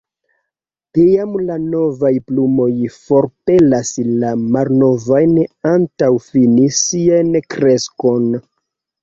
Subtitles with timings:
[0.97, 3.91] Tiam la novaj plumoj forpelas
[4.25, 5.37] la malnovajn
[5.75, 8.27] antaŭ fini sian kreskon.